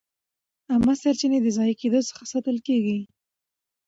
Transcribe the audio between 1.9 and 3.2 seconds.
څخه ساتل کېږي.